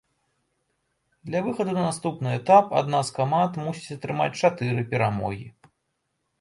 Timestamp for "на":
1.77-1.83